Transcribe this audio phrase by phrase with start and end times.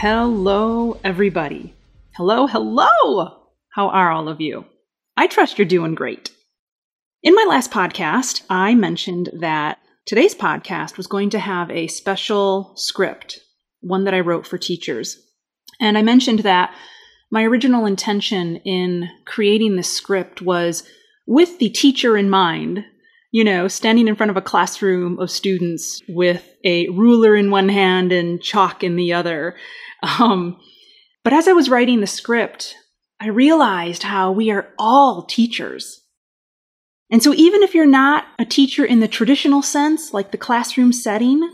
[0.00, 1.74] Hello, everybody.
[2.14, 3.48] Hello, hello.
[3.70, 4.64] How are all of you?
[5.16, 6.30] I trust you're doing great.
[7.24, 12.74] In my last podcast, I mentioned that today's podcast was going to have a special
[12.76, 13.40] script,
[13.80, 15.20] one that I wrote for teachers.
[15.80, 16.72] And I mentioned that
[17.32, 20.84] my original intention in creating this script was
[21.26, 22.84] with the teacher in mind,
[23.30, 27.68] you know, standing in front of a classroom of students with a ruler in one
[27.68, 29.56] hand and chalk in the other.
[30.18, 30.58] Um,
[31.24, 32.74] but as I was writing the script,
[33.20, 36.00] I realized how we are all teachers.
[37.10, 40.92] And so even if you're not a teacher in the traditional sense, like the classroom
[40.92, 41.50] setting,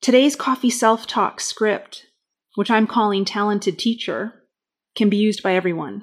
[0.00, 2.06] today's coffee self-talk script,
[2.56, 4.32] which I'm calling talented teacher,
[4.96, 6.02] can be used by everyone.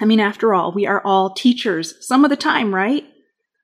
[0.00, 3.04] I mean, after all, we are all teachers some of the time, right?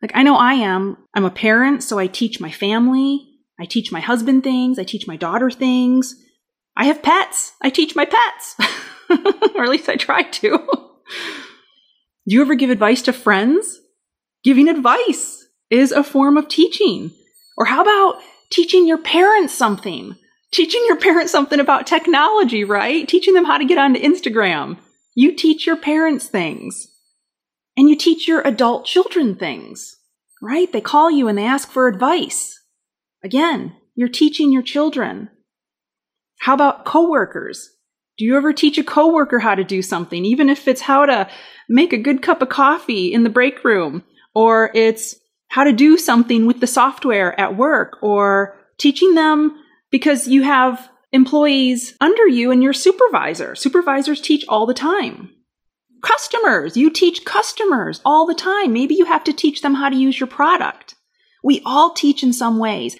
[0.04, 0.98] Like, I know I am.
[1.14, 3.26] I'm a parent, so I teach my family.
[3.58, 4.78] I teach my husband things.
[4.78, 6.14] I teach my daughter things.
[6.76, 7.54] I have pets.
[7.62, 8.54] I teach my pets.
[9.54, 10.58] or at least I try to.
[12.28, 13.80] Do you ever give advice to friends?
[14.42, 17.10] Giving advice is a form of teaching.
[17.56, 20.16] Or how about teaching your parents something?
[20.52, 23.08] Teaching your parents something about technology, right?
[23.08, 24.76] Teaching them how to get onto Instagram.
[25.14, 26.88] You teach your parents things.
[27.76, 29.96] And you teach your adult children things,
[30.40, 30.70] right?
[30.72, 32.60] They call you and they ask for advice.
[33.22, 35.30] Again, you're teaching your children.
[36.40, 37.70] How about coworkers?
[38.16, 41.28] Do you ever teach a coworker how to do something, even if it's how to
[41.68, 45.16] make a good cup of coffee in the break room, or it's
[45.48, 49.56] how to do something with the software at work, or teaching them
[49.90, 53.54] because you have employees under you and your supervisor.
[53.54, 55.30] Supervisors teach all the time.
[56.04, 58.72] Customers, you teach customers all the time.
[58.72, 60.94] Maybe you have to teach them how to use your product.
[61.42, 62.98] We all teach in some ways.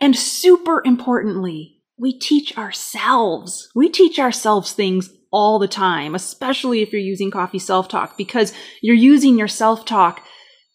[0.00, 3.68] And super importantly, we teach ourselves.
[3.74, 8.54] We teach ourselves things all the time, especially if you're using coffee self talk, because
[8.80, 10.22] you're using your self talk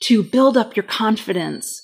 [0.02, 1.82] to build up your confidence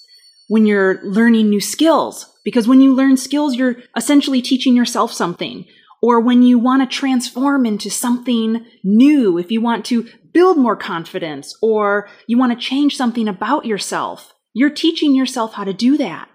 [0.48, 2.32] when you're learning new skills.
[2.44, 5.66] Because when you learn skills, you're essentially teaching yourself something.
[6.02, 10.76] Or when you want to transform into something new, if you want to build more
[10.76, 15.98] confidence or you want to change something about yourself, you're teaching yourself how to do
[15.98, 16.30] that.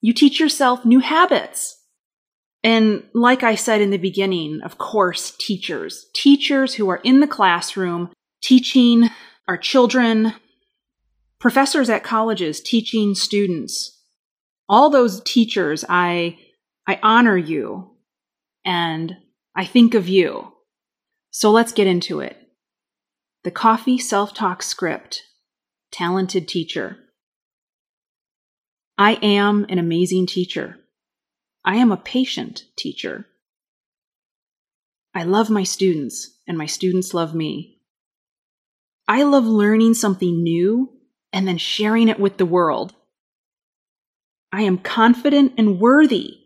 [0.00, 1.78] You teach yourself new habits.
[2.64, 7.26] And like I said in the beginning, of course, teachers, teachers who are in the
[7.26, 8.10] classroom
[8.42, 9.10] teaching
[9.48, 10.34] our children,
[11.38, 14.00] professors at colleges teaching students,
[14.68, 16.38] all those teachers, I,
[16.86, 17.91] I honor you
[18.64, 19.16] and
[19.54, 20.52] I think of you.
[21.30, 22.36] So let's get into it.
[23.44, 25.22] The Coffee Self Talk Script
[25.90, 26.98] Talented Teacher.
[28.96, 30.76] I am an amazing teacher.
[31.64, 33.26] I am a patient teacher.
[35.14, 37.80] I love my students, and my students love me.
[39.06, 40.90] I love learning something new
[41.32, 42.94] and then sharing it with the world.
[44.52, 46.41] I am confident and worthy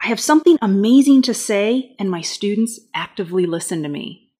[0.00, 4.32] I have something amazing to say, and my students actively listen to me.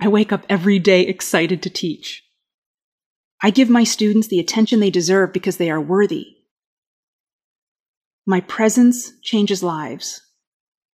[0.00, 2.22] I wake up every day excited to teach.
[3.42, 6.26] I give my students the attention they deserve because they are worthy.
[8.26, 10.22] My presence changes lives.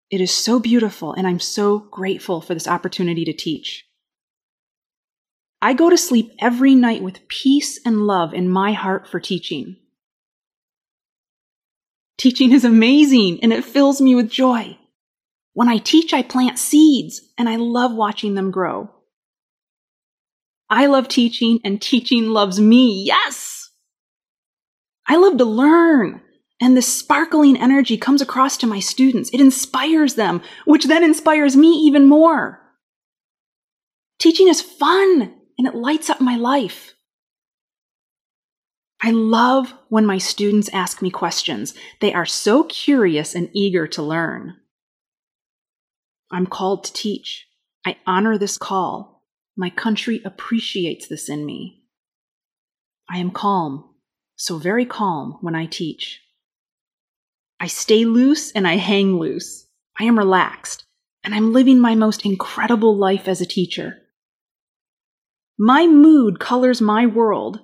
[0.09, 3.85] It is so beautiful, and I'm so grateful for this opportunity to teach.
[5.61, 9.77] I go to sleep every night with peace and love in my heart for teaching.
[12.19, 14.77] Teaching is amazing and it fills me with joy.
[15.53, 18.91] When I teach, I plant seeds and I love watching them grow.
[20.69, 23.03] I love teaching and teaching loves me.
[23.05, 23.69] Yes!
[25.07, 26.21] I love to learn
[26.61, 29.29] and this sparkling energy comes across to my students.
[29.29, 32.59] It inspires them, which then inspires me even more.
[34.19, 36.95] Teaching is fun and it lights up my life.
[39.01, 41.73] I love when my students ask me questions.
[42.01, 44.57] They are so curious and eager to learn.
[46.31, 47.47] I'm called to teach.
[47.85, 49.23] I honor this call.
[49.55, 51.83] My country appreciates this in me.
[53.09, 53.89] I am calm,
[54.35, 56.21] so very calm when I teach.
[57.59, 59.67] I stay loose and I hang loose.
[59.99, 60.85] I am relaxed
[61.23, 63.97] and I'm living my most incredible life as a teacher.
[65.57, 67.59] My mood colors my world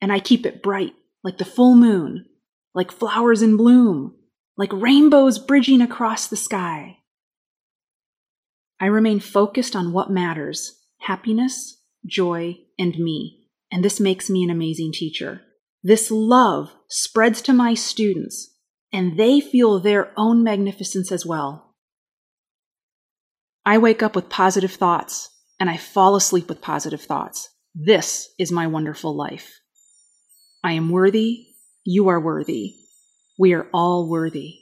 [0.00, 2.26] and I keep it bright, like the full moon,
[2.74, 4.16] like flowers in bloom,
[4.56, 6.98] like rainbows bridging across the sky.
[8.80, 13.48] I remain focused on what matters happiness, joy, and me.
[13.72, 15.42] And this makes me an amazing teacher.
[15.82, 18.54] This love spreads to my students,
[18.92, 21.74] and they feel their own magnificence as well.
[23.64, 25.30] I wake up with positive thoughts
[25.60, 27.50] and I fall asleep with positive thoughts.
[27.74, 29.59] This is my wonderful life.
[30.62, 31.46] I am worthy.
[31.84, 32.74] You are worthy.
[33.38, 34.56] We are all worthy.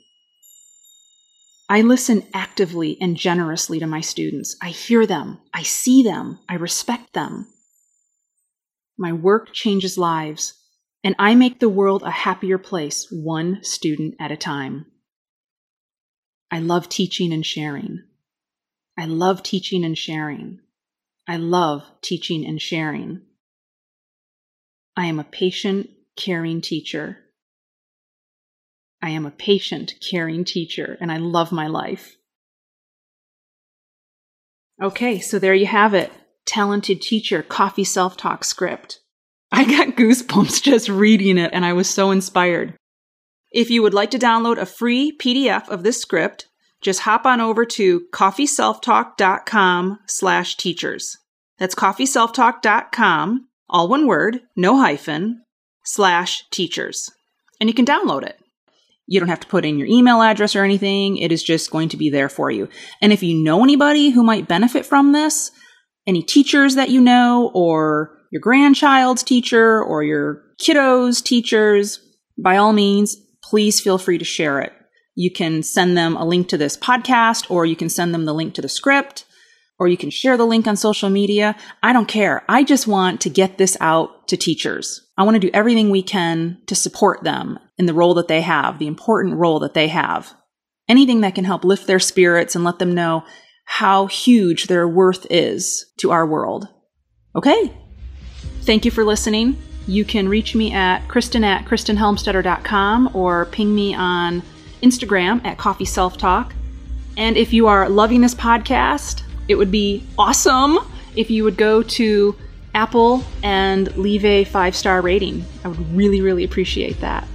[1.68, 4.56] I listen actively and generously to my students.
[4.62, 5.38] I hear them.
[5.52, 6.38] I see them.
[6.48, 7.48] I respect them.
[8.96, 10.54] My work changes lives,
[11.04, 14.86] and I make the world a happier place one student at a time.
[16.50, 18.02] I love teaching and sharing.
[18.96, 20.60] I love teaching and sharing.
[21.28, 23.22] I love teaching and sharing.
[24.98, 27.18] I am a patient, caring teacher.
[29.00, 32.16] I am a patient, caring teacher, and I love my life.
[34.82, 36.10] Okay, so there you have it.
[36.46, 38.98] Talented teacher, coffee self talk script.
[39.52, 42.74] I got goosebumps just reading it, and I was so inspired.
[43.52, 46.48] If you would like to download a free PDF of this script,
[46.80, 51.16] just hop on over to coffeeselftalk.com slash teachers.
[51.60, 55.42] That's coffeeselftalk.com, all one word, no hyphen,
[55.84, 57.10] slash teachers.
[57.60, 58.38] And you can download it.
[59.06, 61.16] You don't have to put in your email address or anything.
[61.16, 62.68] It is just going to be there for you.
[63.00, 65.50] And if you know anybody who might benefit from this,
[66.06, 72.00] any teachers that you know, or your grandchild's teacher, or your kiddo's teachers,
[72.36, 74.72] by all means, please feel free to share it.
[75.14, 78.34] You can send them a link to this podcast, or you can send them the
[78.34, 79.24] link to the script,
[79.78, 81.56] or you can share the link on social media.
[81.82, 82.44] I don't care.
[82.48, 85.06] I just want to get this out to teachers.
[85.16, 88.40] I want to do everything we can to support them in the role that they
[88.40, 90.34] have, the important role that they have.
[90.88, 93.24] Anything that can help lift their spirits and let them know
[93.64, 96.68] how huge their worth is to our world.
[97.36, 97.72] Okay.
[98.62, 99.56] Thank you for listening.
[99.86, 104.42] You can reach me at kristen at kristenhelmstetter.com or ping me on
[104.82, 106.54] Instagram at Coffee Self Talk.
[107.16, 110.78] And if you are loving this podcast, it would be awesome
[111.16, 112.36] if you would go to
[112.74, 115.44] Apple and leave a five star rating.
[115.64, 117.26] I would really, really appreciate that.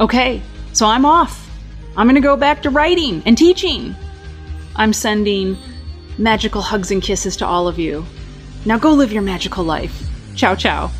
[0.00, 1.48] Okay, so I'm off.
[1.96, 3.94] I'm going to go back to writing and teaching.
[4.76, 5.56] I'm sending
[6.18, 8.04] magical hugs and kisses to all of you.
[8.64, 10.08] Now go live your magical life.
[10.34, 10.90] Ciao, ciao.